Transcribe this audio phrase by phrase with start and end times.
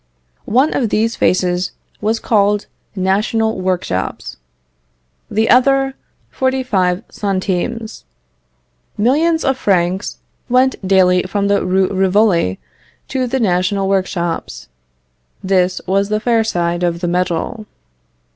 [0.49, 2.65] One of these faces was called
[2.95, 4.37] national workshops.
[5.29, 5.93] The other,
[6.31, 8.03] forty five centimes.
[8.97, 10.17] Millions of francs
[10.49, 12.57] went daily from the Rue Rivoli
[13.09, 14.69] to the national workshops.
[15.43, 17.67] This was the fair side of the medal.